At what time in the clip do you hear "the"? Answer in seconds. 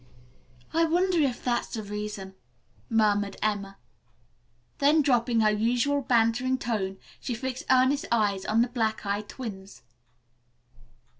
1.67-1.83, 8.63-8.67